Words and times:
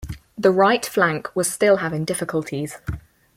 The 0.35 0.49
right 0.49 0.83
flank 0.83 1.29
was 1.35 1.47
still 1.51 1.77
having 1.77 2.05
difficulties. 2.05 2.79